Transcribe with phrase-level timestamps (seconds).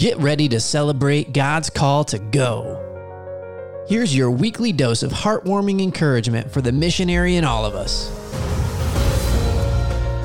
[0.00, 3.84] Get ready to celebrate God's call to go.
[3.86, 8.10] Here's your weekly dose of heartwarming encouragement for the missionary in all of us.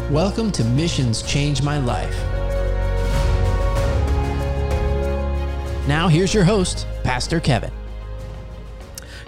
[0.10, 2.16] Welcome to Missions Change My Life.
[5.90, 7.74] Now, here's your host, Pastor Kevin.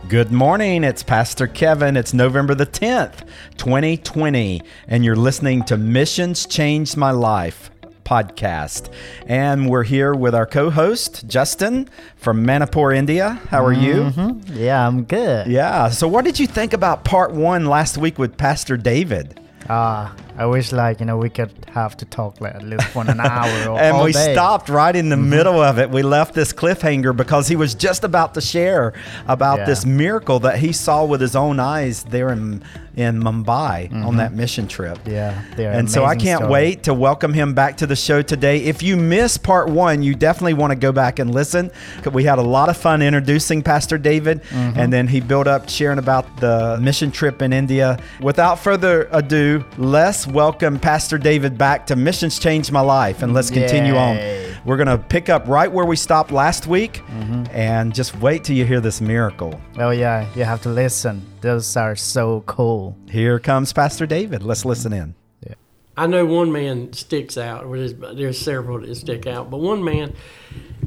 [0.07, 0.85] Good morning.
[0.85, 1.97] It's Pastor Kevin.
[1.97, 3.27] It's November the 10th,
[3.57, 7.69] 2020, and you're listening to Missions Changed My Life
[8.07, 8.89] podcast.
[9.25, 13.41] And we're here with our co host, Justin from Manipur, India.
[13.49, 13.95] How are you?
[13.95, 14.53] Mm-hmm.
[14.55, 15.47] Yeah, I'm good.
[15.47, 15.89] Yeah.
[15.89, 19.41] So, what did you think about part one last week with Pastor David?
[19.69, 22.87] Ah, uh, I wish like you know we could have to talk like at least
[22.87, 23.69] for an hour.
[23.69, 24.33] Or and we day.
[24.33, 25.29] stopped right in the mm-hmm.
[25.29, 25.89] middle of it.
[25.89, 28.93] We left this cliffhanger because he was just about to share
[29.27, 29.65] about yeah.
[29.65, 32.63] this miracle that he saw with his own eyes there in
[32.97, 34.05] in Mumbai mm-hmm.
[34.05, 34.99] on that mission trip.
[35.05, 36.51] Yeah, and so I can't story.
[36.51, 38.63] wait to welcome him back to the show today.
[38.63, 41.71] If you missed part one, you definitely want to go back and listen.
[42.11, 44.79] We had a lot of fun introducing Pastor David, mm-hmm.
[44.79, 47.99] and then he built up sharing about the mission trip in India.
[48.19, 53.51] Without further ado, let's welcome Pastor David back to Missions Change My Life, and let's
[53.51, 54.43] continue Yay.
[54.43, 54.46] on.
[54.67, 57.45] We're going to pick up right where we stopped last week, mm-hmm.
[57.51, 59.57] and just wait till you hear this miracle.
[59.77, 61.25] Oh yeah, you have to listen.
[61.39, 62.97] Those are so cool.
[63.09, 64.43] Here comes Pastor David.
[64.43, 65.15] Let's listen in.
[65.47, 65.53] Yeah.
[65.95, 67.63] I know one man sticks out.
[67.71, 70.13] There's, there's several that stick out, but one man,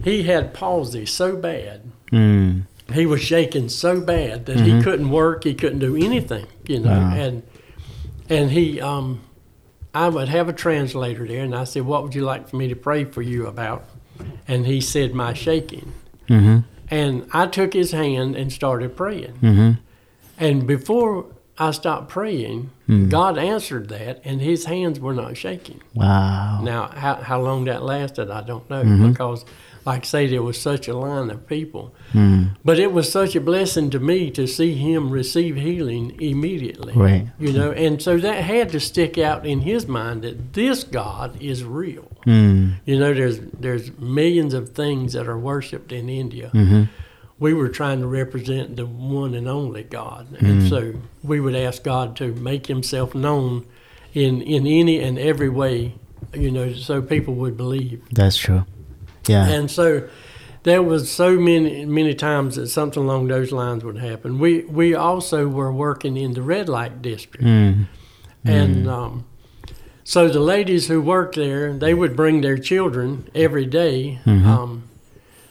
[0.05, 1.91] he had palsy so bad.
[2.13, 2.67] Mm.
[2.93, 4.77] He was shaking so bad that mm-hmm.
[4.77, 5.45] he couldn't work.
[5.45, 6.91] He couldn't do anything, you know.
[6.91, 7.15] Wow.
[7.15, 7.43] And
[8.29, 9.23] and he, um,
[9.95, 12.69] I would have a translator there, and I said, "What would you like for me
[12.69, 13.85] to pray for you about?"
[14.47, 15.93] And he said, "My shaking."
[16.29, 16.59] Mm-hmm.
[16.91, 19.35] And I took his hand and started praying.
[19.43, 19.71] Mm-hmm.
[20.39, 21.27] And before
[21.61, 23.11] I stopped praying, mm.
[23.11, 25.83] God answered that, and his hands were not shaking.
[25.95, 26.63] Wow.
[26.63, 29.11] Now, how, how long that lasted, I don't know, mm-hmm.
[29.11, 29.45] because,
[29.85, 31.95] like I say, there was such a line of people.
[32.15, 32.57] Mm.
[32.65, 36.95] But it was such a blessing to me to see him receive healing immediately.
[36.95, 37.27] Right.
[37.39, 41.41] You know, and so that had to stick out in his mind that this God
[41.43, 42.11] is real.
[42.27, 42.77] Mm.
[42.87, 46.51] You know, there's there's millions of things that are worshipped in India.
[46.55, 46.85] Mm-hmm
[47.41, 50.37] we were trying to represent the one and only God.
[50.41, 50.93] And so
[51.23, 53.67] we would ask God to make himself known
[54.13, 55.95] in, in any and every way,
[56.35, 58.03] you know, so people would believe.
[58.13, 58.67] That's true.
[59.27, 59.49] Yeah.
[59.49, 60.09] And so
[60.65, 64.39] there was so many many times that something along those lines would happen.
[64.39, 67.45] We we also were working in the red light district.
[67.45, 67.87] Mm.
[68.45, 69.25] And um,
[70.05, 74.49] so the ladies who worked there, they would bring their children every day, mm-hmm.
[74.49, 74.90] um,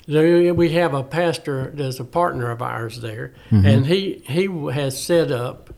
[0.09, 3.65] we have a pastor that's a partner of ours there, mm-hmm.
[3.65, 5.69] and he he has set up,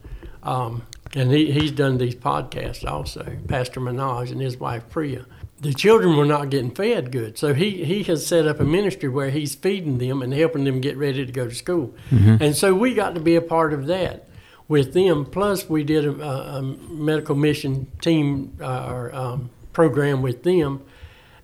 [0.44, 0.84] um,
[1.14, 3.38] and he, he's done these podcasts also.
[3.48, 5.26] Pastor Manoj and his wife Priya.
[5.60, 9.10] The children were not getting fed good, so he he has set up a ministry
[9.10, 12.42] where he's feeding them and helping them get ready to go to school, mm-hmm.
[12.42, 14.30] and so we got to be a part of that
[14.70, 15.26] with them.
[15.26, 20.82] Plus, we did a, a medical mission team uh, or um, program with them,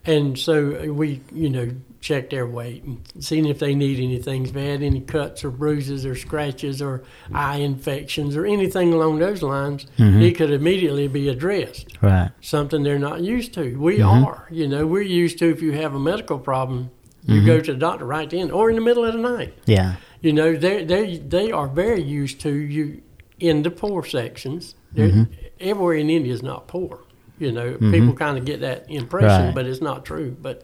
[0.06, 1.70] and so we you know
[2.08, 5.52] check their weight and seeing if they need anything, if they had any cuts or
[5.52, 7.04] bruises or scratches or
[7.34, 10.22] eye infections or anything along those lines, mm-hmm.
[10.22, 11.88] it could immediately be addressed.
[12.02, 12.32] Right.
[12.40, 13.78] Something they're not used to.
[13.78, 14.24] We mm-hmm.
[14.24, 14.48] are.
[14.50, 16.92] You know, we're used to if you have a medical problem,
[17.24, 17.46] you mm-hmm.
[17.46, 19.54] go to the doctor right then or in the middle of the night.
[19.66, 19.98] Yeah.
[20.22, 23.02] You know, they they they are very used to you
[23.38, 24.76] in the poor sections.
[24.96, 25.24] Mm-hmm.
[25.60, 27.04] Everywhere in India is not poor.
[27.38, 27.92] You know, mm-hmm.
[27.92, 29.56] people kind of get that impression, right.
[29.56, 30.38] but it's not true.
[30.42, 30.64] But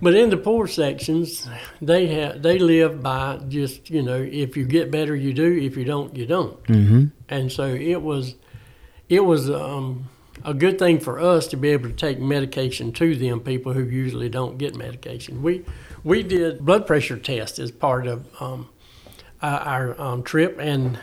[0.00, 1.48] but in the poor sections,
[1.80, 5.76] they have they live by just you know if you get better you do if
[5.76, 6.62] you don't you don't.
[6.64, 7.04] Mm-hmm.
[7.28, 8.34] And so it was
[9.08, 10.08] it was um,
[10.44, 13.84] a good thing for us to be able to take medication to them people who
[13.84, 15.42] usually don't get medication.
[15.42, 15.64] We
[16.04, 18.68] we did blood pressure tests as part of um,
[19.42, 20.98] our um, trip and.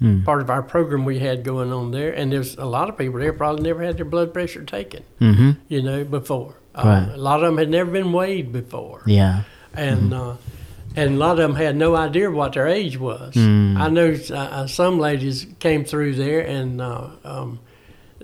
[0.00, 0.24] Mm.
[0.24, 3.20] Part of our program we had going on there, and there's a lot of people
[3.20, 5.50] there probably never had their blood pressure taken, mm-hmm.
[5.68, 6.54] you know, before.
[6.74, 7.10] Uh.
[7.12, 9.02] A lot of them had never been weighed before.
[9.06, 9.42] Yeah.
[9.74, 10.30] And mm-hmm.
[10.30, 10.36] uh,
[10.96, 13.34] and a lot of them had no idea what their age was.
[13.34, 13.76] Mm.
[13.78, 17.60] I know uh, uh some ladies came through there, and uh, um,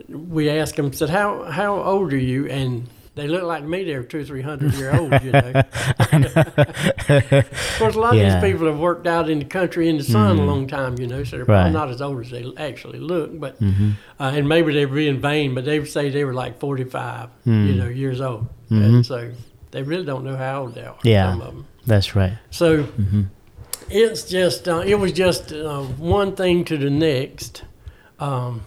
[0.08, 3.82] we asked them, said, "How how old are you?" And they look like me.
[3.82, 5.10] They're two, three hundred year old.
[5.22, 5.52] you know.
[5.54, 5.70] of
[7.78, 8.36] course, a lot yeah.
[8.36, 10.46] of these people have worked out in the country in the sun mm-hmm.
[10.46, 11.70] a long time, you know, so they're right.
[11.70, 13.40] not as old as they actually look.
[13.40, 13.92] But mm-hmm.
[14.20, 17.66] uh, and maybe they're being vain, but they say they were like forty five, mm.
[17.66, 18.82] you know, years old, mm-hmm.
[18.82, 19.32] and so
[19.70, 20.98] they really don't know how old they are.
[21.02, 21.66] Yeah, some of them.
[21.86, 22.36] That's right.
[22.50, 23.22] So mm-hmm.
[23.88, 27.64] it's just uh, it was just uh, one thing to the next.
[28.18, 28.64] Um,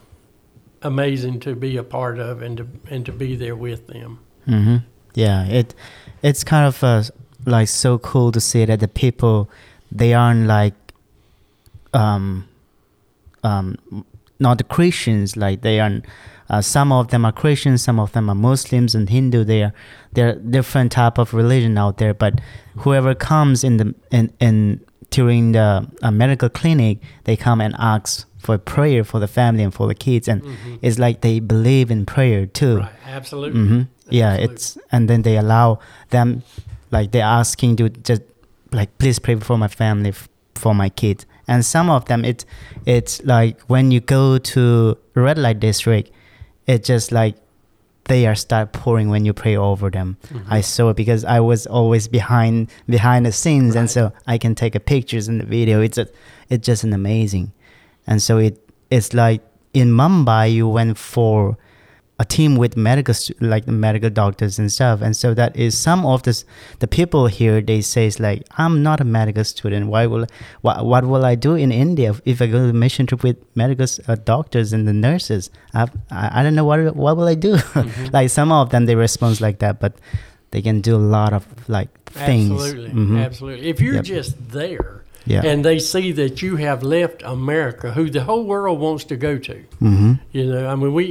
[0.82, 4.20] amazing to be a part of and to and to be there with them.
[4.50, 4.78] Mm-hmm.
[5.16, 5.76] Yeah, it
[6.22, 7.04] it's kind of uh,
[7.46, 9.50] like so cool to see that the people
[9.92, 10.74] they aren't like
[11.94, 12.48] um
[13.44, 13.76] um
[14.40, 16.02] not the Christians like they are
[16.50, 19.74] uh, some of them are Christians some of them are Muslims and Hindu they are
[20.14, 22.40] they're different type of religion out there but
[22.78, 24.80] whoever comes in the in in
[25.10, 29.74] during the uh, medical clinic they come and ask for prayer for the family and
[29.74, 30.42] for the kids and
[30.82, 32.92] it's like they believe in prayer too Right.
[33.08, 33.62] Absolutely.
[33.68, 33.82] hmm
[34.12, 34.54] Yeah, Absolutely.
[34.56, 35.80] it's and then they allow
[36.10, 36.44] them,
[36.92, 38.22] like they're asking to just
[38.72, 41.26] like please pray for my family, f- for my kids.
[41.48, 42.46] And some of them, it
[42.86, 46.12] it's like when you go to red light district,
[46.68, 47.36] it's just like
[48.06, 50.18] they are start pouring when you pray over them.
[50.28, 50.54] Mm-hmm.
[50.54, 54.56] I saw it because I was always behind behind the scenes, and so I can
[54.56, 55.82] take a pictures in the video.
[55.82, 56.08] It's a,
[56.50, 57.52] it's just an amazing,
[58.06, 58.58] and so it
[58.92, 59.42] it's like
[59.74, 61.58] in Mumbai you went for
[62.22, 66.06] a team with medical like the medical doctors and stuff and so that is some
[66.06, 66.44] of this
[66.80, 70.26] the people here they says like i'm not a medical student why will
[70.62, 73.38] what, what will i do in india if i go to a mission trip with
[73.56, 77.36] medical uh, doctors and the nurses I've, i i don't know what what will i
[77.36, 77.58] do
[78.14, 79.94] like some of them they respond like that but
[80.52, 82.90] they can do a lot of like things Absolutely.
[82.90, 83.26] Mhm.
[83.26, 83.70] Absolutely.
[83.70, 84.04] If you're Yep.
[84.18, 85.46] just there Yeah.
[85.46, 89.38] and they see that you have left America, who the whole world wants to go
[89.38, 90.14] to, mm-hmm.
[90.32, 91.08] you know, I mean, we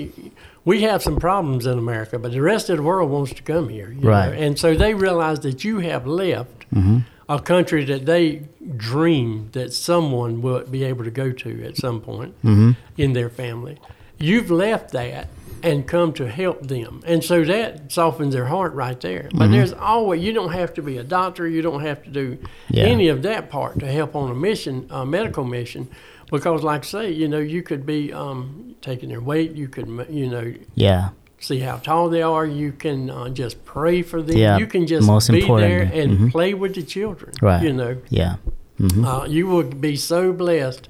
[0.65, 3.69] we have some problems in America, but the rest of the world wants to come
[3.69, 3.95] here.
[3.99, 4.33] Right.
[4.33, 4.39] know.
[4.39, 6.99] And so they realize that you have left Mm-hmm.
[7.31, 8.43] a country that they
[8.77, 12.73] dream that someone will be able to go to at some point Mm-hmm.
[12.97, 13.79] in their family.
[14.19, 15.29] You've left that
[15.63, 17.03] and come to help them.
[17.07, 19.25] And so that softens their heart right there.
[19.25, 19.39] Mm-hmm.
[19.39, 22.39] But there's always, you don't have to be a doctor, you don't have to do
[22.69, 22.85] Yeah.
[22.85, 25.89] any of that part to help on a mission, a medical mission.
[26.31, 29.89] Because, like I say, you know, you could be um, taking their weight, you could,
[30.11, 31.11] you know, yeah
[31.41, 32.45] see how tall they are.
[32.45, 34.37] You can uh, just pray for them.
[34.37, 36.01] Yeah, You can just most be there importantly.
[36.01, 36.31] and Mhm.
[36.33, 37.33] play with the children.
[37.41, 37.63] Right.
[37.63, 38.37] You know, yeah
[38.81, 39.05] mm-hmm.
[39.05, 40.89] uh, you will be so blessed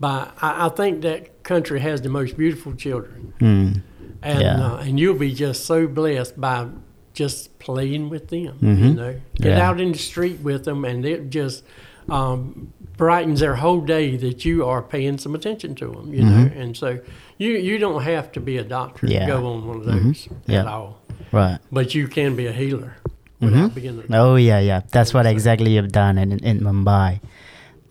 [0.00, 0.28] by.
[0.40, 3.82] I, I think that country has the most beautiful children, mm.
[4.22, 4.66] and Yeah.
[4.66, 6.66] uh, and you'll be just so blessed by
[7.12, 8.54] just playing with them.
[8.62, 8.94] You Mhm.
[8.96, 9.68] know, get Yeah.
[9.68, 11.62] out in the street with them, and it just.
[12.08, 16.50] Um, brightens their whole day that you are paying some attention to them, you know,
[16.54, 16.98] and so
[17.38, 19.12] you you don't have to be a doctor Mm-hmm.
[19.12, 19.26] Yeah.
[19.26, 20.64] to go on one of those at Yeah.
[20.64, 21.00] all,
[21.32, 22.96] right but you can be a healer
[23.40, 23.98] without being.
[24.10, 24.80] A, Oh yeah, yeah.
[24.92, 27.20] That's what exactly you've done in in Mumbai.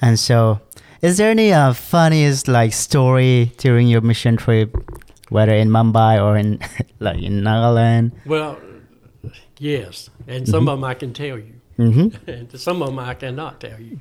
[0.01, 0.59] And so,
[1.01, 4.75] is there any uh, funniest like story during your mission trip,
[5.29, 6.59] whether in Mumbai or in
[6.99, 8.11] like in Nagaland?
[8.25, 8.57] Well,
[9.59, 12.29] yes, and some of them I can tell you, Mm-hmm.
[12.35, 13.99] and some of them I cannot tell you.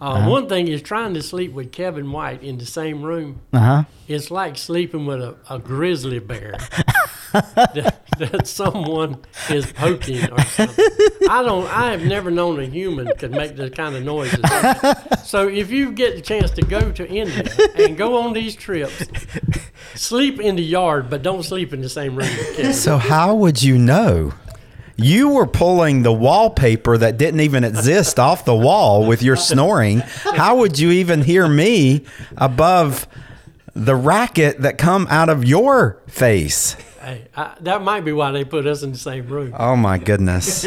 [0.00, 0.30] Uh, Uh-huh.
[0.30, 3.40] One thing is trying to sleep with Kevin White in the same room.
[3.52, 3.84] Uh huh.
[4.06, 6.52] It's like sleeping with a, a grizzly bear
[7.32, 9.18] that, that someone
[9.50, 10.84] is poking or something.
[11.28, 11.66] I don't.
[11.66, 14.40] I have never known a human could make the kind of noises.
[15.28, 17.44] So if you get the chance to go to India
[17.76, 19.04] and go on these trips,
[19.94, 22.72] sleep in the yard, but don't sleep in the same room with Kevin.
[22.72, 24.32] So how would you know?
[25.00, 30.00] You were pulling the wallpaper that didn't even exist off the wall with your snoring.
[30.00, 32.04] How would you even hear me
[32.36, 33.06] above
[33.74, 36.76] the racket that come out of your face?
[37.08, 39.54] Hey, I, that might be why they put us in the same room.
[39.58, 40.64] Oh my goodness.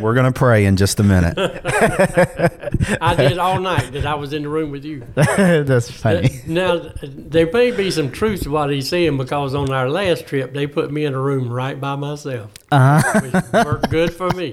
[0.00, 1.38] We're going to pray in just a minute.
[3.00, 5.04] I did all night that I was in the room with you.
[5.14, 6.40] That's funny.
[6.48, 10.52] Now, there may be some truth to what he's saying because on our last trip,
[10.52, 12.50] they put me in a room right by myself.
[12.72, 13.20] Uh huh.
[13.20, 14.50] Which worked good for me.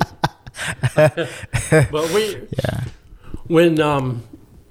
[0.95, 2.83] but we, Yeah.
[3.47, 4.23] when um,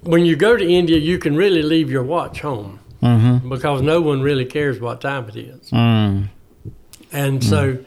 [0.03, 3.49] when you go to India, you can really leave your watch home Mm-hmm.
[3.49, 5.71] because no one really cares what time it is.
[5.71, 6.29] Mm.
[7.13, 7.79] And so,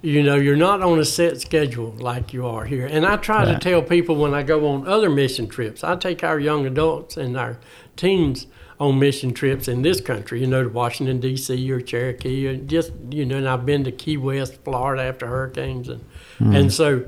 [0.00, 2.86] you know, you're not on a set schedule like you are here.
[2.86, 6.24] And I try to tell people when I go on other mission trips, I take
[6.24, 7.58] our young adults and our
[7.96, 8.46] teens
[8.80, 11.70] on mission trips in this country, you know, to Washington, D.C.
[11.70, 15.88] or Cherokee, or just, you know, and I've been to Key West, Florida after hurricanes.
[15.88, 16.04] And,
[16.40, 17.04] and so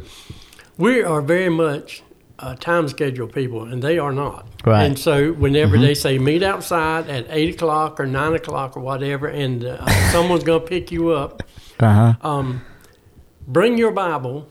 [0.78, 2.04] we are very much
[2.38, 4.47] uh, time schedule people, and they are not.
[4.64, 4.85] Right.
[4.85, 9.26] And so whenever they say meet outside at 8 o'clock or 9 o'clock or whatever,
[9.26, 11.43] and uh, someone's going to pick you up,
[11.81, 12.28] Uh huh.
[12.28, 12.62] um,
[13.47, 14.49] bring your Bible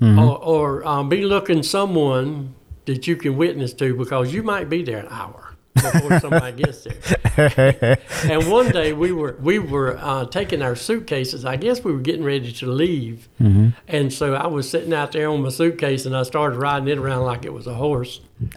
[0.00, 0.18] Mm-hmm.
[0.18, 2.54] or, or um, be looking someone
[2.86, 6.88] that you can witness to because you might be there an hour before somebody gets
[7.36, 7.98] there.
[8.24, 11.44] and one day we were we were uh, taking our suitcases.
[11.44, 13.68] I guess we were getting ready to leave, Mm-hmm.
[13.86, 16.98] and so I was sitting out there on my suitcase and I started riding it
[16.98, 18.20] around like it was a horse.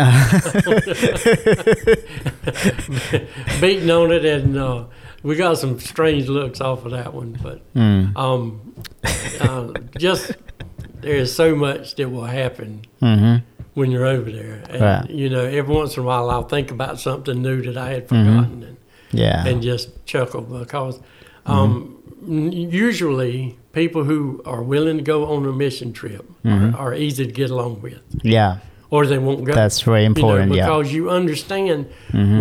[3.62, 4.86] beating on it, and uh,
[5.26, 7.38] we got some strange looks off of that one.
[7.42, 8.16] But Mm.
[8.16, 8.44] um,
[9.42, 10.32] uh, just
[11.02, 13.36] there is so much that will happen Mm-hmm.
[13.74, 14.64] when you're over there.
[14.70, 15.10] And, Right.
[15.10, 18.08] you know, every once in a while I'll think about something new that I had
[18.08, 18.26] Mm-hmm.
[18.26, 18.78] forgotten and,
[19.12, 19.46] Yeah.
[19.48, 21.52] and just chuckle because Mm-hmm.
[21.52, 21.96] um,
[22.62, 26.76] usually people who are willing to go on a mission trip Mm-hmm.
[26.76, 28.58] are, are easy to get along with yeah.
[28.96, 29.54] Or they won't go.
[29.54, 30.54] That's very you know, important.
[30.54, 30.64] yeah.
[30.68, 30.80] Mm-hmm.
[30.82, 31.86] because you understand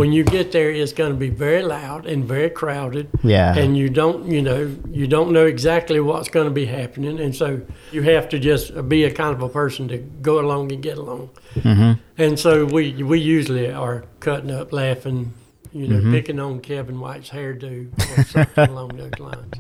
[0.01, 3.59] when you get there, it's going to be very loud and very crowded, Yeah.
[3.61, 4.61] and you don't, you know,
[5.01, 7.47] you don't know exactly what's going to be happening, and so
[7.93, 10.97] you have to just be a kind of a person to go along and get
[10.99, 11.31] along.
[11.57, 11.93] Mm-hmm.
[12.19, 15.33] And so we we usually are cutting up, laughing,
[15.73, 15.93] you Mm-hmm.
[15.93, 17.73] know, picking on Kevin White's hairdo
[18.17, 19.55] or something along those lines.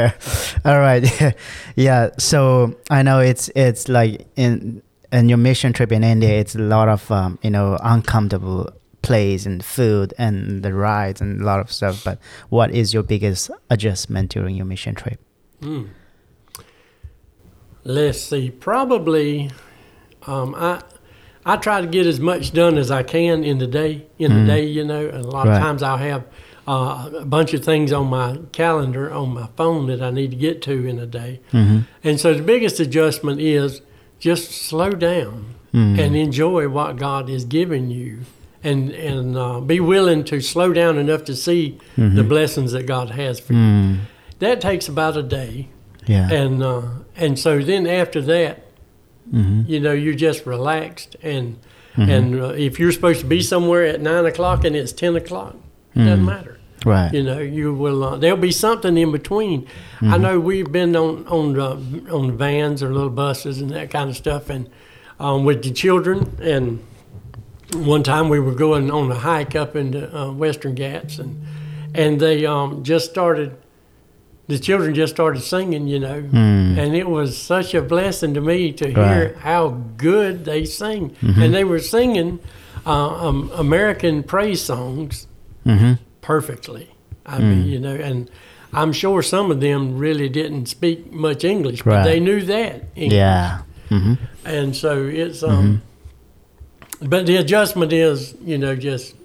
[0.65, 1.35] All right.
[1.75, 2.09] yeah.
[2.17, 4.81] So I know it's it's like in
[5.11, 8.69] in your mission trip in India, it's a lot of um, you know uncomfortable
[9.01, 12.03] place and food and the rides and a lot of stuff.
[12.03, 12.19] But
[12.49, 15.19] what is your biggest adjustment during your mission trip?
[15.61, 15.85] Hmm.
[17.83, 18.51] Let's see.
[18.51, 19.49] Probably,
[20.25, 20.81] um, I
[21.45, 24.05] I try to get as much done as I can in the day.
[24.19, 25.55] In the day, you know, and a lot Right.
[25.55, 26.25] of times I'll have
[26.67, 30.37] uh, a bunch of things on my calendar on my phone that I need to
[30.37, 31.39] get to in a day.
[31.53, 31.79] Mm-hmm.
[32.03, 33.81] And so the biggest adjustment is
[34.19, 35.99] just slow down Mm.
[35.99, 38.19] and enjoy what God is giving you,
[38.63, 43.09] and and uh, be willing to slow down enough to see the blessings that God
[43.11, 43.59] has for you.
[43.59, 43.97] Mm.
[44.39, 45.67] That takes about a day,
[46.07, 46.31] Yeah.
[46.31, 46.81] and uh,
[47.17, 48.63] and so then after that,
[49.31, 49.69] mm-hmm.
[49.69, 51.57] you know, you're just relaxed, and
[51.97, 55.57] and uh, if you're supposed to be somewhere at nine o'clock and it's ten o'clock,
[55.95, 56.56] it doesn't matter.
[56.85, 57.11] Right.
[57.13, 58.03] You know, you will.
[58.03, 59.67] Uh, there'll be something in between.
[60.01, 61.59] I know we've been on on
[62.09, 64.69] on vans or little buses and that kind of stuff, and
[65.19, 66.37] um, with the children.
[66.41, 66.83] And
[67.73, 71.43] one time we were going on a hike up into uh, Western Ghats, and
[71.95, 73.57] and they um, just started.
[74.47, 78.71] The children just started singing, you know, and it was such a blessing to me
[78.71, 78.95] to hear
[79.33, 79.35] Right.
[79.39, 81.13] how good they sing.
[81.21, 82.39] And they were singing
[82.85, 85.27] uh, um, American praise songs
[85.65, 85.93] Mm-hmm.
[86.27, 86.89] Perfectly.
[87.25, 88.29] I mean, you know, and
[88.73, 92.83] I'm sure some of them really didn't speak much English, but they knew that.
[92.95, 93.13] English.
[93.13, 93.61] Yeah.
[93.89, 94.15] Mm-hmm.
[94.45, 95.81] And so it's um
[96.99, 99.15] but the adjustment is, you know, just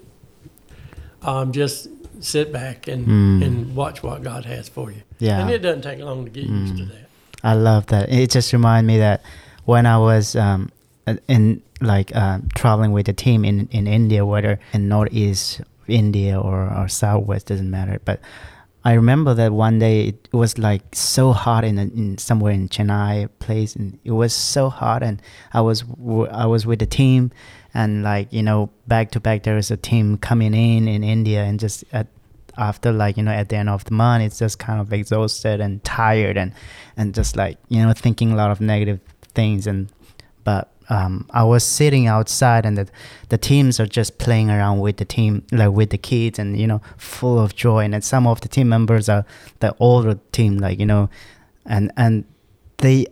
[1.23, 1.89] um just
[2.21, 5.03] sit back and and watch what God has for you.
[5.19, 5.41] Yeah.
[5.41, 7.09] And it doesn't take long to get used to that.
[7.43, 8.09] I love that.
[8.09, 9.21] It just reminded me that
[9.65, 10.71] when I was um,
[11.27, 16.71] in like uh, traveling with the team in, in India, whether in northeast India or,
[16.73, 17.99] or southwest doesn't matter.
[18.03, 18.19] But
[18.85, 23.29] I remember that one day it was like so hot in, in somewhere in Chennai
[23.39, 25.21] place, and it was so hot, and
[25.53, 25.85] I was
[26.31, 27.31] I was with the team,
[27.73, 31.43] and like you know back to back there was a team coming in in India,
[31.43, 32.07] and just at
[32.57, 35.59] after like you know at the end of the month it's just kind of exhausted
[35.59, 36.53] and tired and
[36.97, 38.99] and just like you know thinking a lot of negative
[39.33, 39.91] things and
[40.43, 42.87] but um, I was sitting outside and the
[43.29, 46.67] the teams are just playing around with the team like with the kids and you
[46.67, 49.25] know full of joy and then some of the team members are
[49.59, 51.09] the older team like you know
[51.65, 52.25] and and
[52.77, 53.05] they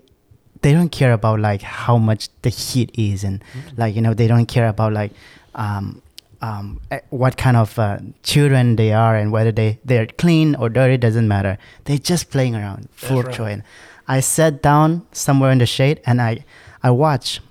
[0.62, 3.44] they don't care about like how much the heat is and
[3.78, 5.12] like you know they don't care about like
[5.56, 6.02] um
[6.42, 10.70] um, eh, what kind of uh, children they are and whether they they're clean or
[10.70, 11.58] dirty doesn't matter.
[11.86, 13.36] They're just playing around, full of right.
[13.36, 13.52] joy.
[13.52, 13.64] And
[14.08, 16.44] I sat down somewhere in the shade and I
[16.84, 17.42] I watch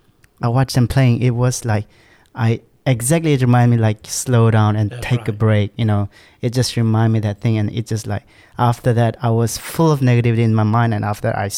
[0.42, 1.23] I watched them playing.
[1.23, 1.87] It was like
[2.35, 5.73] I exactly it reminded me like slow down and That's take a break.
[5.76, 6.09] You know,
[6.40, 8.25] it just reminded me that thing, and it just like
[8.59, 11.50] after that I was full of negativity in my mind, and after I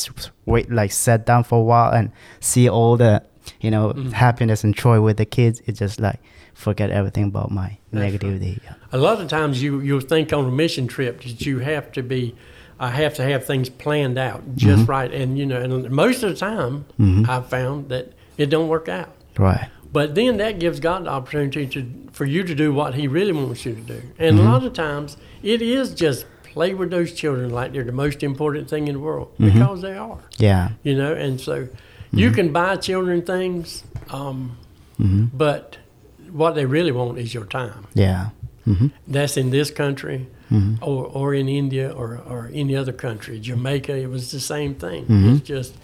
[0.47, 2.11] wait like sat down for a while and
[2.41, 3.23] see all the
[3.61, 4.13] you know Mhm.
[4.13, 6.21] happiness and joy with the kids, it just like
[6.55, 8.21] forget everything about my That's right.
[8.21, 8.61] negativity.
[8.65, 8.75] Yeah.
[8.93, 12.03] A lot of times you you'll think on a mission trip that you have to
[12.03, 12.35] be
[12.81, 16.31] I have to have things planned out just right and you know and most of
[16.31, 17.29] the time Mhm.
[17.29, 19.11] I've found that it don't work out.
[19.39, 19.69] Right.
[19.93, 23.33] But then that gives God the opportunity to for you to do what He really
[23.33, 24.03] wants you to do.
[24.19, 27.93] And a lot of times it is just play with those children like they're the
[27.93, 30.19] most important thing in the world because they are.
[30.39, 30.71] Yeah.
[30.83, 31.69] You know, and so
[32.13, 34.57] you can buy children things, um,
[34.99, 35.79] hmm but
[36.31, 37.87] what they really want is your time.
[37.95, 38.31] Yeah.
[38.65, 43.41] hmm That's in this country hmm or, or in India or, or any other country.
[43.41, 45.07] Jamaica, it was the same thing.
[45.09, 45.75] It's just,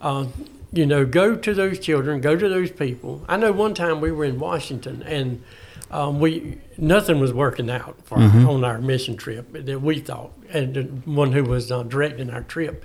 [0.00, 0.26] uh,
[0.72, 3.24] you know, go to those children, go to those people.
[3.28, 5.42] I know one time we were in Washington and
[5.90, 8.46] um, we nothing was working out for Mhm.
[8.46, 12.42] on our mission trip that we thought, and the one who was uh, directing our
[12.42, 12.84] trip.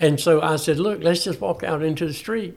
[0.00, 2.54] And so I said, "Look, let's just walk out into the street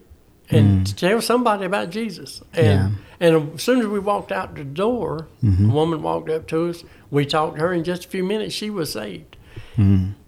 [0.50, 5.28] and tell somebody about Jesus." And and as soon as we walked out the door,
[5.44, 5.70] Mhm.
[5.70, 6.82] a woman walked up to us.
[7.12, 8.54] We talked to her in just a few minutes.
[8.54, 9.35] She was saved.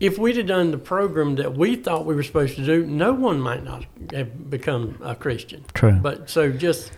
[0.01, 3.13] If we'd have done the program that we thought we were supposed to do, no
[3.13, 5.65] one might not have become a Christian.
[5.75, 5.93] True.
[5.93, 6.93] But so just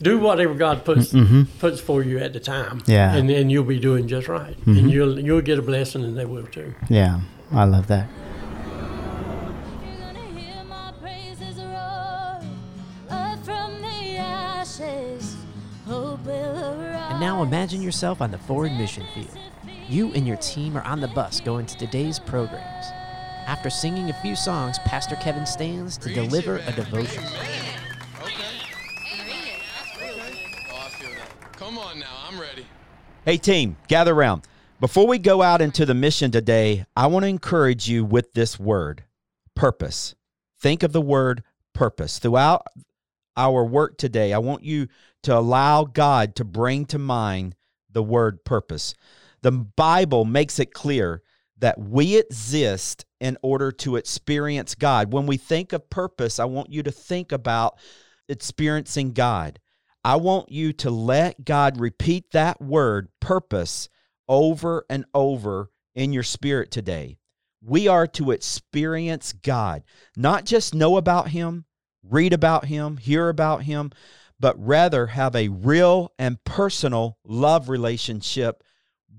[0.00, 1.14] do whatever God puts
[1.58, 2.80] puts for you at the time.
[2.80, 2.90] Mm-hmm.
[2.90, 3.08] Yeah.
[3.08, 3.18] Mm-hmm.
[3.18, 4.56] And then you'll be doing just right.
[4.66, 6.74] And you'll you'll get a blessing and they will too.
[6.88, 7.20] Yeah,
[7.52, 8.08] I love that.
[9.84, 12.40] You're gonna hear my praises roar
[13.10, 15.36] up from the ashes.
[15.86, 17.12] Hope will arise.
[17.12, 19.38] And now imagine yourself on the forward mission field.
[19.92, 22.86] You and your team are on the bus going to today's programs.
[23.46, 27.22] After singing a few songs, Pastor Kevin stands to deliver a devotion.
[27.22, 27.36] Oh,
[30.80, 31.52] I feel that.
[31.52, 32.66] Come on now, I'm ready.
[33.26, 34.48] Hey, team, gather around.
[34.80, 38.58] Before we go out into the mission today, I want to encourage you with this
[38.58, 39.04] word
[39.54, 40.14] purpose.
[40.58, 41.42] Think of the word
[41.74, 42.18] purpose.
[42.18, 42.66] Throughout
[43.36, 44.88] our work today, I want you
[45.24, 47.56] to allow God to bring to mind
[47.90, 48.94] the word purpose.
[49.42, 51.22] The Bible makes it clear
[51.58, 55.12] that we exist in order to experience God.
[55.12, 57.78] When we think of purpose, I want you to think about
[58.28, 59.60] experiencing God.
[60.04, 63.88] I want you to let God repeat that word, purpose,
[64.28, 67.18] over and over in your spirit today.
[67.64, 69.84] We are to experience God,
[70.16, 71.64] not just know about Him,
[72.02, 73.92] read about Him, hear about Him,
[74.40, 78.64] but rather have a real and personal love relationship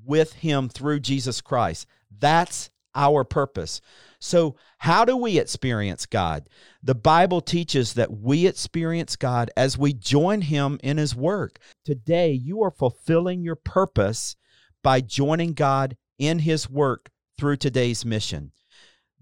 [0.05, 1.87] with Him through Jesus Christ.
[2.19, 3.81] That's our purpose.
[4.19, 6.47] So, how do we experience God?
[6.81, 11.59] The Bible teaches that we experience God as we join Him in His work.
[11.83, 14.35] Today, you are fulfilling your purpose
[14.81, 18.51] by joining God in His work through today's mission.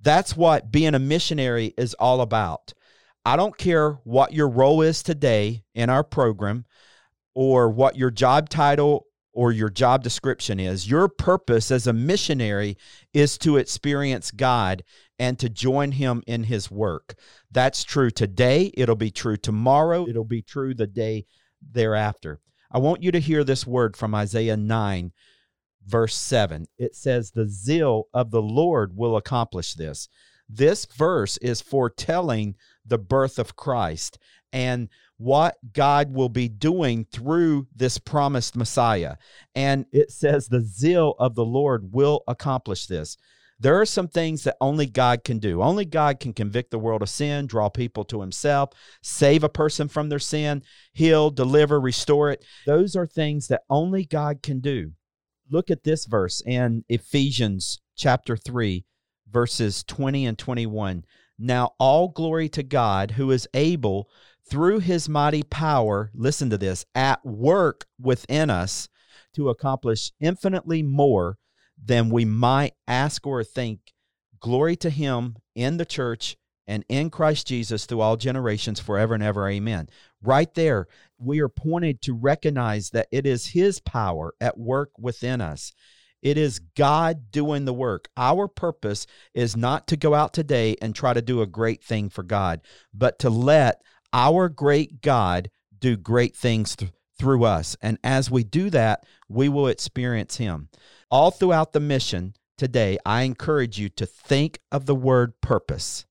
[0.02, 2.74] That's what being a missionary is all about.
[3.24, 6.66] I don't care what your role is today in our program
[7.36, 10.90] or what your job title or your job description is.
[10.90, 12.78] Your purpose as a missionary
[13.14, 14.84] is to experience God
[15.20, 17.16] and to join Him in His work.
[17.52, 18.72] That's true today.
[18.76, 20.08] It'll be true tomorrow.
[20.08, 21.26] It'll be true the day
[21.62, 22.40] thereafter.
[22.72, 25.12] I want you to hear this word from Isaiah 9,
[25.86, 26.68] verse 7.
[26.78, 30.08] It says, The zeal of the Lord will accomplish this.
[30.48, 34.18] This verse is foretelling the birth of Christ
[34.54, 34.90] and
[35.22, 39.18] what God will be doing through this promised Messiah.
[39.54, 43.18] And it says, The zeal of the Lord will accomplish this.
[43.60, 45.62] There are some things that only God can do.
[45.62, 48.72] Only God can convict the world of sin, draw people to Himself,
[49.04, 52.44] save a person from their sin, heal, deliver, restore it.
[52.66, 54.94] Those are things that only God can do.
[55.52, 58.84] Look at this verse in Ephesians chapter 3,
[59.30, 61.06] verses 20 and 21.
[61.38, 64.10] Now, all glory to God who is able
[64.52, 68.90] through his mighty power, listen to this, at work within us
[69.34, 71.38] to accomplish infinitely more
[71.82, 73.80] than we might ask or think.
[74.42, 76.36] Glory to him in the church
[76.68, 79.48] and in Christ Jesus through all generations forever and ever.
[79.48, 79.88] Amen.
[80.22, 80.88] Right there,
[81.18, 85.72] we are pointed to recognize that it is his power at work within us.
[86.22, 88.10] It is God doing the work.
[88.18, 92.10] Our purpose is not to go out today and try to do a great thing
[92.10, 92.62] for God,
[92.94, 93.82] but to let
[94.14, 97.76] our great God do great things th- through us.
[97.82, 100.70] And as we do that, we will experience Him.
[101.10, 106.06] All throughout the mission today, I encourage you to think of the word purpose.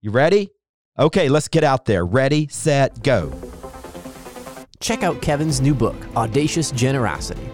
[0.00, 0.50] You ready?
[0.98, 2.06] Okay, let's get out there.
[2.06, 3.32] Ready, set, go.
[4.80, 7.50] Check out Kevin's new book, Audacious Generosity.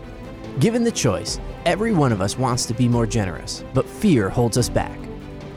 [0.60, 4.58] Given the choice, every one of us wants to be more generous, but fear holds
[4.58, 4.98] us back.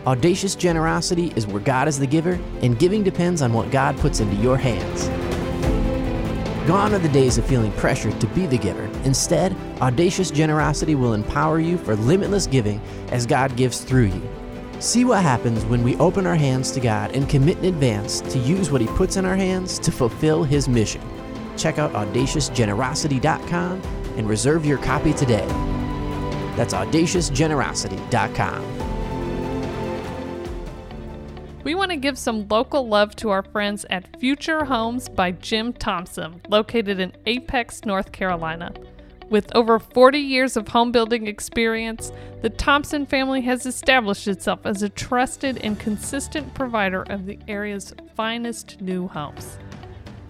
[0.05, 4.19] Audacious generosity is where God is the giver, and giving depends on what God puts
[4.19, 5.07] into your hands.
[6.67, 8.85] Gone are the days of feeling pressured to be the giver.
[9.03, 14.21] Instead, audacious generosity will empower you for limitless giving as God gives through you.
[14.79, 18.37] See what happens when we open our hands to God and commit in advance to
[18.37, 21.01] use what He puts in our hands to fulfill His mission.
[21.57, 23.81] Check out audaciousgenerosity.com
[24.17, 25.47] and reserve your copy today.
[26.55, 28.74] That's audaciousgenerosity.com.
[31.65, 35.73] We want to give some local love to our friends at Future Homes by Jim
[35.73, 38.71] Thompson, located in Apex, North Carolina.
[39.31, 42.11] With over 40 years of home building experience,
[42.43, 47.95] the Thompson family has established itself as a trusted and consistent provider of the area's
[48.15, 49.57] finest new homes.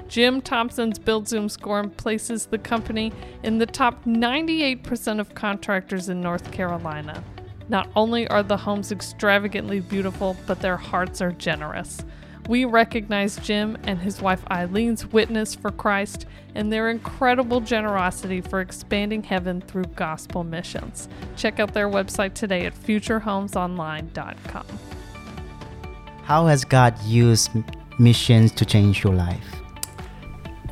[0.07, 3.11] Jim Thompson's BuildZoom score places the company
[3.43, 7.21] in the top 98% of contractors in North Carolina.
[7.67, 12.03] Not only are the homes extravagantly beautiful, but their hearts are generous.
[12.47, 18.61] We recognize Jim and his wife Eileen's witness for Christ and their incredible generosity for
[18.61, 21.09] expanding heaven through gospel missions.
[21.35, 24.65] Check out their website today at futurehomesonline.com.
[26.23, 27.49] How has God used
[27.99, 29.43] missions to change your life?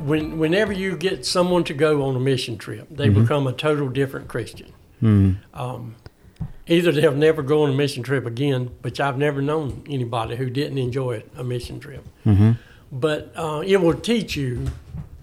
[0.00, 3.22] When, whenever you get someone to go on a mission trip, they Mm-hmm.
[3.22, 4.72] become a total different Christian.
[5.02, 5.38] Mm.
[5.54, 5.96] Um,
[6.66, 10.48] either they'll never go on a mission trip again, which I've never known anybody who
[10.50, 12.04] didn't enjoy a mission trip.
[12.24, 12.52] Mm-hmm.
[12.92, 14.66] But uh, it will teach you,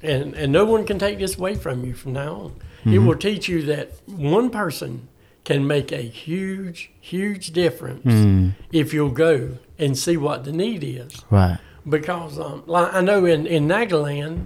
[0.02, 2.52] and, and no one can take this away from you from now on.
[2.84, 3.06] It Mm-hmm.
[3.06, 5.08] will teach you that one person
[5.44, 8.54] can make a huge, huge difference Mm.
[8.72, 11.58] if you'll go and see what the need is Right.
[11.88, 14.46] because um, like I know in, in Nagaland,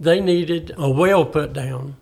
[0.00, 1.96] they needed a well put down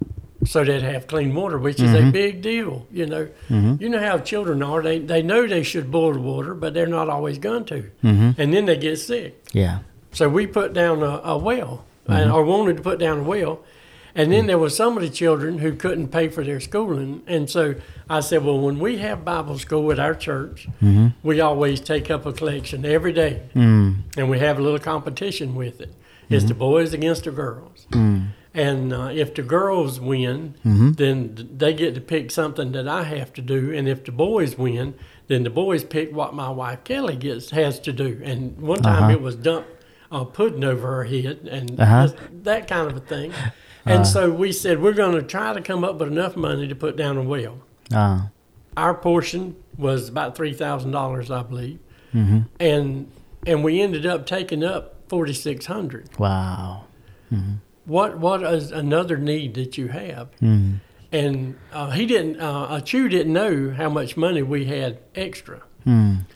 [0.47, 2.11] so they'd have clean water, which is a mm-hmm.
[2.11, 2.87] big deal.
[2.91, 3.83] You know, mm-hmm.
[3.83, 6.87] you know how children are; they they know they should boil the water, but they're
[6.87, 8.41] not always going to, mm-hmm.
[8.41, 9.45] and then they get sick.
[9.53, 9.81] Yeah.
[10.13, 13.63] So we put down a, a well, and, or wanted to put down a well.
[14.15, 14.47] And then mm.
[14.47, 17.23] there was some of the children who couldn't pay for their schooling.
[17.27, 17.75] And so
[18.09, 20.69] I said, well, when we have Bible school at our church,
[21.23, 23.43] we always take up a collection every day.
[23.55, 24.05] Mm.
[24.17, 25.93] And we have a little competition with it.
[26.31, 27.87] It's the boys against the girls.
[27.91, 28.29] Mm.
[28.57, 33.33] And uh, if the girls win, then they get to pick something that I have
[33.35, 33.73] to do.
[33.73, 34.95] And if the boys win,
[35.29, 38.21] then the boys pick what my wife Kelly gets has to do.
[38.25, 39.13] And one time Uh-huh.
[39.13, 39.67] it was dump
[40.11, 42.09] uh, pudding over her head and Uh-huh.
[42.45, 43.33] that kind of a thing.
[43.85, 46.75] And so we said we're going to try to come up with enough money to
[46.75, 47.59] put down a well.
[47.93, 48.31] Ah.
[48.77, 51.79] Our portion was about three thousand dollars, I believe,
[52.15, 52.39] Mm-hmm.
[52.59, 53.07] and
[53.47, 56.09] and we ended up taking up forty six hundred.
[56.19, 56.85] Wow.
[57.87, 60.29] What what is another need that you have?
[60.43, 60.81] Mm.
[61.13, 62.41] And uh, he didn't.
[62.41, 65.63] Uh, uh, Chew didn't know how much money we had extra.
[65.87, 66.27] Mm.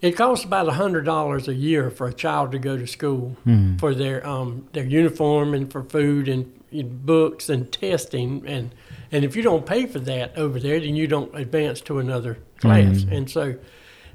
[0.00, 3.78] It costs about hundred dollars a year for a child to go to school Mm.
[3.80, 8.70] for their um, their uniform and for food and, and books and testing and
[9.10, 12.38] and if you don't pay for that over there, then you don't advance to another
[12.60, 13.04] class.
[13.10, 13.54] And so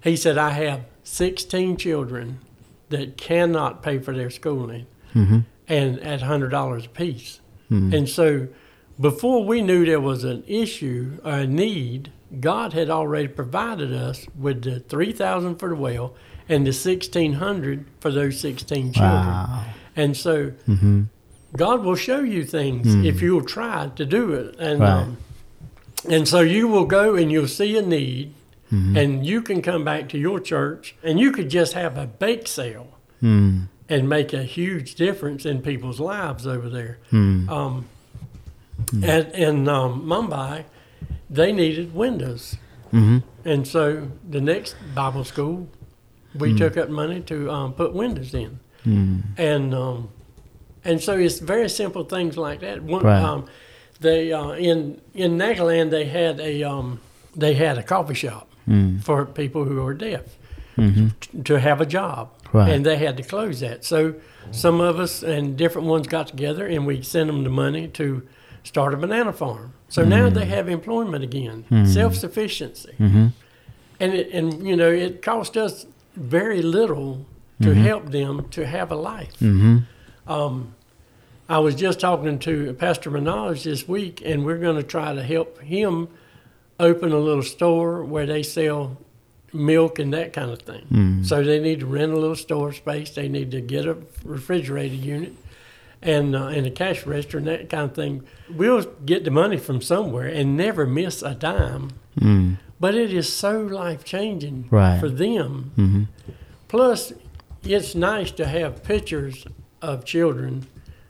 [0.04, 2.40] he said, I have sixteen children
[2.90, 4.86] that cannot pay for their schooling,
[5.78, 7.40] and at hundred dollars a piece.
[7.70, 8.48] And so
[9.00, 14.18] before we knew there was an issue or a need, God had already provided us
[14.38, 16.14] with the three thousand for the well
[16.50, 19.26] and the sixteen hundred for those sixteen children.
[19.26, 19.64] Wow.
[19.96, 20.52] And so
[21.56, 24.56] God will show you things if you'll try to do it.
[24.60, 24.90] And Right.
[25.04, 25.18] um,
[26.10, 28.34] and so you will go and you'll see a need
[28.72, 32.48] and you can come back to your church and you could just have a bake
[32.48, 32.88] sale
[33.22, 33.68] Mm.
[33.92, 36.98] And make a huge difference in people's lives over there.
[37.12, 37.50] Mm.
[37.50, 37.86] Um,
[39.04, 40.64] at, in um, Mumbai,
[41.30, 42.56] they needed windows.
[42.94, 43.18] Mm-hmm.
[43.46, 45.68] And so the next Bible school,
[46.36, 48.60] we took up money to um, put windows in.
[48.86, 49.22] Mm.
[49.38, 50.10] And um,
[50.84, 52.82] and so it's very simple things like that.
[52.82, 53.22] One, Right.
[53.22, 53.46] um,
[54.00, 57.00] they uh, in in Nagaland they had a um,
[57.36, 59.04] they had a coffee shop Mm.
[59.04, 60.38] for people who are deaf
[60.78, 61.08] Mm-hmm.
[61.20, 62.70] t- to have a job, Right.
[62.72, 63.86] and they had to close that.
[63.86, 64.16] So
[64.52, 68.28] some of us and different ones got together, and we sent them the money to
[68.64, 69.74] start a banana farm.
[69.90, 73.28] So now they have employment again, self sufficiency, Mm-hmm.
[74.00, 75.86] and it, and you know it cost us
[76.16, 77.26] very little
[77.62, 79.38] to help them to have a life.
[79.40, 79.78] Mm-hmm.
[80.32, 80.74] Um,
[81.48, 85.22] I was just talking to Pastor Manoj this week, and we're going to try to
[85.24, 86.08] help him
[86.80, 88.98] open a little store where they sell
[89.54, 91.24] milk and that kind of thing.
[91.24, 93.12] So they need to rent a little store space.
[93.12, 95.34] They need to get a refrigerator unit
[96.02, 98.24] and uh, and a cash register and that kind of thing.
[98.50, 101.92] We'll get the money from somewhere and never miss a dime.
[102.20, 102.58] Mm.
[102.80, 105.00] But it is so life changing Right.
[105.00, 105.72] for them.
[105.78, 106.04] Mm-hmm.
[106.68, 107.14] Plus,
[107.64, 109.46] it's nice to have pictures
[109.82, 110.66] of children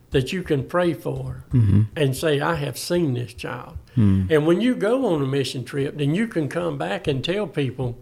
[0.09, 1.83] that you can pray for Mm-hmm.
[1.95, 3.77] and say, I have seen this child.
[3.95, 4.29] Mm.
[4.31, 7.47] And when you go on a mission trip, then you can come back and tell
[7.47, 7.97] people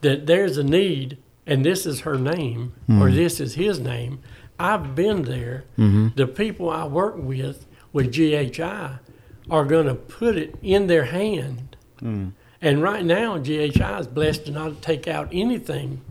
[0.00, 4.20] that there's a need and this is her name or this is his name.
[4.58, 5.64] I've been there.
[5.78, 6.08] Mm-hmm.
[6.16, 8.98] The people I work with with GHI
[9.50, 11.76] are going to put it in their hand.
[12.60, 16.02] And right now, GHI is blessed to not take out anything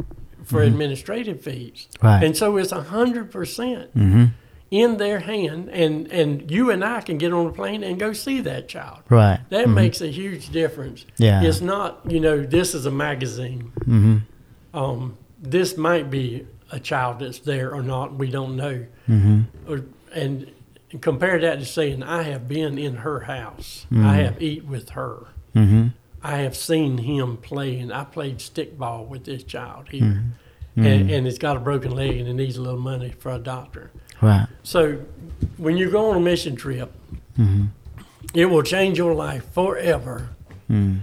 [0.43, 1.88] for administrative fees.
[2.02, 2.23] Right.
[2.23, 4.26] And so it's 100% Mm-hmm.
[4.69, 8.13] In their hand, and, and you and I can get on a plane and go
[8.13, 8.99] see that child.
[9.10, 9.39] Right.
[9.49, 11.06] That makes a huge difference.
[11.17, 11.41] Yeah.
[11.41, 13.71] It's not, you know, this is a magazine.
[13.80, 14.17] Mm-hmm.
[14.77, 18.15] Um, this might be a child that's there or not.
[18.15, 18.86] We don't know.
[19.08, 19.71] Mm-hmm.
[19.71, 20.51] Or, and
[21.01, 23.86] compare that to saying, I have been in her house.
[23.95, 25.27] I have eat with her.
[25.56, 25.88] Mm-hmm.
[26.21, 30.01] I have seen him play, and I played stickball with this child here.
[30.77, 30.86] Mm-hmm.
[30.86, 33.39] and, and it's got a broken leg and it needs a little money for a
[33.39, 33.89] doctor.
[34.21, 34.47] Right.
[34.63, 34.99] So
[35.58, 36.91] when you go on a mission trip,
[37.38, 37.65] Mm-hmm.
[38.34, 40.30] it will change your life forever.
[40.69, 41.01] Mm.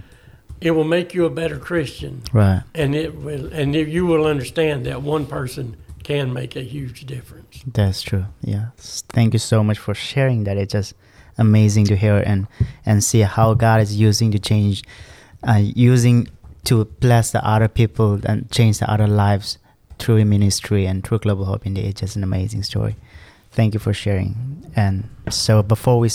[0.59, 2.61] It will make you a better Christian, Right.
[2.73, 7.05] and it will, and if you will understand that one person can make a huge
[7.05, 7.63] difference.
[7.65, 8.25] That's true.
[8.41, 8.65] Yeah.
[9.15, 10.57] Thank you so much for sharing that.
[10.57, 10.93] It's just
[11.37, 12.47] amazing to hear and
[12.85, 14.83] and see how God is using to change,
[15.47, 16.27] uh, using
[16.65, 19.57] to bless the other people and change the other lives
[19.99, 21.85] through ministry and through Global Hope India.
[21.85, 22.95] It's just an amazing story.
[23.51, 24.71] Thank you for sharing.
[24.75, 26.09] And so before we,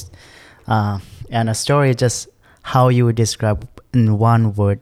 [0.67, 0.99] uh,
[1.31, 2.29] and a story just
[2.63, 4.81] how you would describe in one word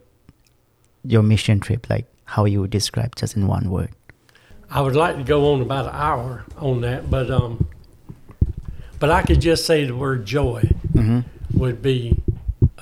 [1.05, 3.91] your mission trip, like how you would describe just in one word.
[4.71, 7.69] I would like to go on about an hour on that, but um,
[8.99, 10.63] but I could just say the word joy
[10.95, 11.59] Mm-hmm.
[11.59, 12.21] would be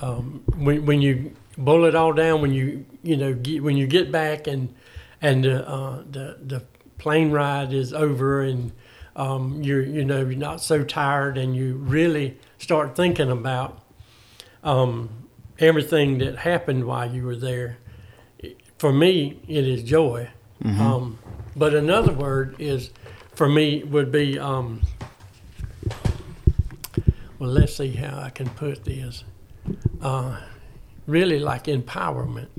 [0.01, 2.41] um, when when you boil it all down.
[2.41, 4.73] When you you know get, when you get back and
[5.21, 6.63] and the uh, the the
[6.97, 8.71] plane ride is over and
[9.15, 13.81] um, you're you know you're not so tired and you really start thinking about
[14.63, 15.09] um,
[15.59, 17.77] everything that happened while you were there.
[18.77, 20.29] For me, it is joy.
[20.81, 21.19] Um,
[21.55, 22.91] but another word is,
[23.33, 24.81] for me, would be, um,
[27.39, 29.23] well, let's see how I can put this.
[30.01, 30.39] Uh,
[31.07, 32.49] really like empowerment.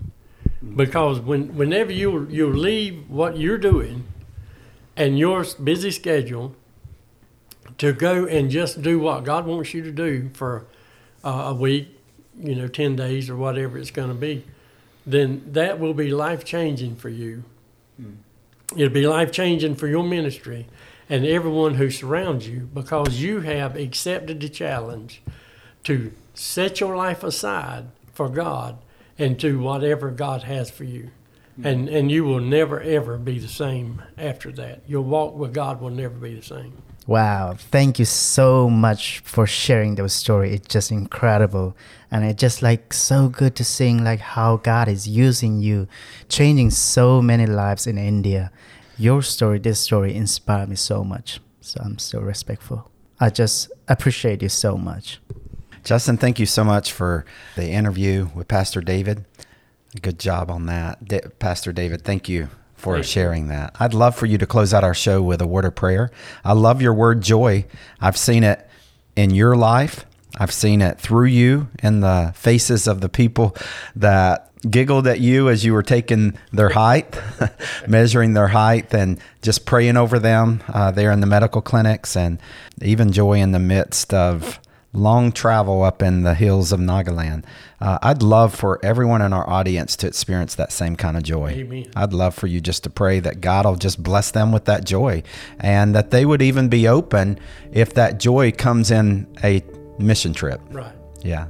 [0.77, 4.05] Because when, whenever you, you leave what you're doing
[4.97, 6.55] and your busy schedule
[7.79, 10.67] to go and just do what God wants you to do for
[11.25, 11.99] uh, a week,
[12.39, 14.45] you know, 10 days or whatever it's going to be,
[15.07, 17.45] then that will be life changing for you.
[18.77, 20.67] It'll be life changing for your ministry
[21.09, 25.23] and everyone who surrounds you because you have accepted the challenge
[25.85, 28.79] to set your life aside for God
[29.19, 31.11] and do whatever God has for you.
[31.63, 34.83] And, and you will never, ever be the same after that.
[34.87, 36.73] Your walk with God will never be the same.
[37.09, 40.53] Wow, thank you so much for sharing those story.
[40.53, 41.75] It's just incredible.
[42.11, 45.89] And it's just like so good to seeing like how God is using you,
[46.29, 48.53] changing so many lives in India.
[48.99, 51.41] Your story, this story inspired me so much.
[51.61, 52.91] So I'm so respectful.
[53.19, 55.19] I just appreciate you so much.
[55.89, 57.25] Justin, thank you so much for
[57.57, 59.25] the interview with Pastor David.
[60.03, 61.03] Good job on that.
[61.03, 63.75] Da- Pastor David, thank you for sharing that.
[63.81, 66.11] I'd love for you to close out our show with a word of prayer.
[66.45, 67.65] I love your word joy.
[68.03, 68.69] I've seen it
[69.17, 70.05] in your life.
[70.37, 73.57] I've seen it through you in the faces of the people
[73.97, 77.19] that giggled at you as you were taking their height,
[77.89, 82.39] measuring their height, and just praying over them uh, there in the medical clinics, and
[82.83, 84.61] even joy in the midst of
[84.93, 87.45] long travel up in the hills of Nagaland.
[87.81, 91.51] Uh, I'd love for everyone in our audience to experience that same kind of joy.
[91.51, 91.91] Amen.
[91.95, 94.85] I'd love for you just to pray that God will just bless them with that
[94.85, 95.23] joy
[95.61, 97.39] and that they would even be open
[97.71, 99.63] if that joy comes in a
[99.99, 100.61] mission trip.
[100.71, 100.95] Right.
[101.23, 101.49] Yeah.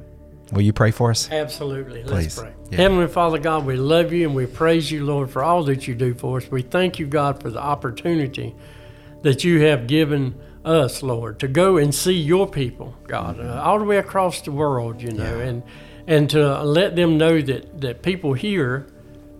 [0.51, 1.29] Will you pray for us?
[1.31, 2.03] Absolutely.
[2.03, 2.39] Let's Please.
[2.39, 2.53] pray.
[2.71, 2.77] Yeah.
[2.77, 5.95] Heavenly Father God, we love you and we praise you, Lord, for all that you
[5.95, 6.49] do for us.
[6.49, 8.55] We thank you, God, for the opportunity
[9.21, 13.79] that you have given us, Lord, to go and see your people, God, uh, all
[13.79, 15.63] the way across the world, you know, and
[16.07, 18.87] and to let them know that that people here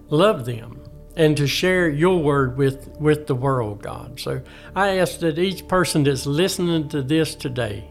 [0.09, 0.81] love them
[1.15, 4.19] and to share your word with with the world, God.
[4.19, 4.41] So
[4.75, 7.89] I ask that each person that's listening to this today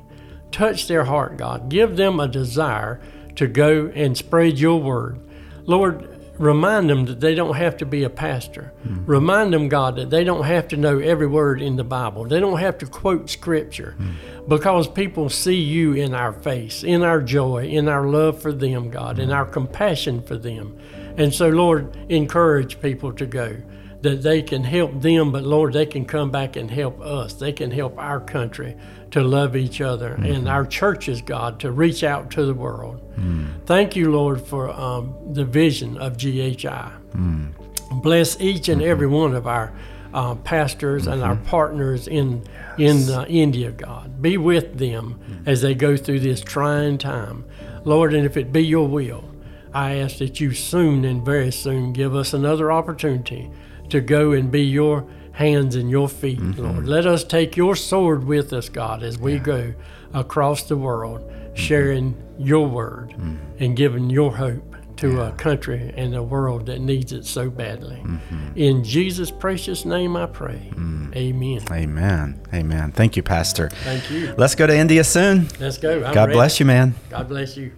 [0.50, 1.68] touch their heart, God.
[1.68, 3.00] Give them a desire
[3.36, 5.20] to go and spread your word.
[5.66, 8.72] Lord, remind them that they don't have to be a pastor.
[8.82, 9.04] Hmm.
[9.04, 12.24] Remind them, God, that they don't have to know every word in the Bible.
[12.24, 14.46] They don't have to quote scripture hmm.
[14.48, 18.90] because people see you in our face, in our joy, in our love for them,
[18.90, 20.78] God, in our compassion for them.
[21.16, 23.56] And so, Lord, encourage people to go
[24.02, 27.34] that they can help them, but Lord, they can come back and help us.
[27.34, 28.76] They can help our country
[29.10, 33.00] to love each other and our churches, God, to reach out to the world.
[33.66, 36.90] Thank you, Lord, for um, the vision of GHI.
[38.02, 39.72] Bless each and every one of our
[40.14, 42.42] uh, pastors and our partners in
[42.78, 44.22] in uh, India, God.
[44.22, 47.44] Be with them as they go through this trying time,
[47.84, 48.14] Lord.
[48.14, 49.24] And if it be Your will,
[49.74, 53.50] I ask that You soon and very soon give us another opportunity
[53.90, 55.06] to go and be Your
[55.38, 56.60] hands and Your feet, mm-hmm.
[56.60, 56.88] Lord.
[56.88, 59.72] Let us take Your sword with us, God, as we go
[60.12, 62.44] across the world, sharing mm-hmm.
[62.44, 63.36] Your word mm-hmm.
[63.58, 68.02] and giving Your hope to a country and a world that needs it so badly.
[68.56, 70.72] In Jesus' precious name I pray.
[71.14, 71.62] Amen.
[71.70, 72.40] Amen.
[72.52, 72.90] Amen.
[72.90, 73.70] Thank you, Pastor.
[73.70, 74.34] Thank you.
[74.36, 75.48] Let's go to India soon.
[75.60, 76.02] Let's go.
[76.04, 76.32] I'm God ready.
[76.32, 76.96] bless you, man.
[77.10, 77.72] God bless you.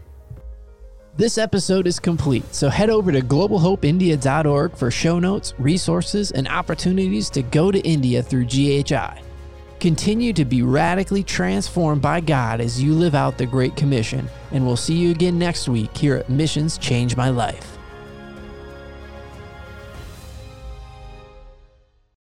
[1.21, 7.29] This episode is complete, so head over to globalhopeindia.org for show notes, resources, and opportunities
[7.29, 9.21] to go to India through GHI.
[9.81, 14.65] Continue to be radically transformed by God as you live out the Great Commission, and
[14.65, 17.77] we'll see you again next week here at Missions Change My Life.